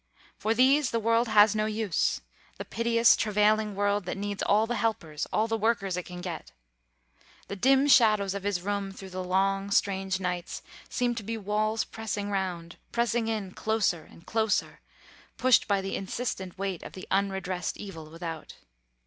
For 0.35 0.55
these 0.55 0.89
the 0.89 0.99
world 0.99 1.27
has 1.27 1.53
no 1.55 1.67
use; 1.67 2.21
the 2.57 2.65
piteous, 2.65 3.15
travailing 3.15 3.75
world 3.75 4.05
that 4.05 4.17
needs 4.17 4.41
all 4.41 4.65
the 4.65 4.73
helpers, 4.77 5.27
all 5.31 5.47
the 5.47 5.55
workers 5.59 5.95
it 5.95 6.07
can 6.07 6.21
get. 6.21 6.51
The 7.49 7.55
dim 7.55 7.87
shadows 7.87 8.33
of 8.33 8.41
his 8.41 8.63
room 8.63 8.91
through 8.93 9.11
the 9.11 9.23
long, 9.23 9.69
strange 9.69 10.19
nights 10.19 10.63
seemed 10.89 11.17
to 11.17 11.23
be 11.23 11.37
walls 11.37 11.83
pressing 11.83 12.31
round, 12.31 12.77
pressing 12.91 13.27
in 13.27 13.51
closer 13.51 14.03
and 14.09 14.25
closer, 14.25 14.79
pushed 15.37 15.67
by 15.67 15.81
the 15.81 15.95
insistent 15.95 16.57
weight 16.57 16.81
of 16.81 16.93
the 16.93 17.07
unredressed 17.11 17.77
evil 17.77 18.09
without. 18.09 18.55